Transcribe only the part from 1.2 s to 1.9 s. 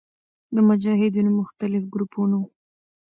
مختلف